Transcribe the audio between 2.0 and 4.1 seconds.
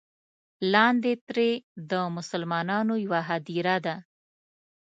مسلمانانو یوه هدیره ده.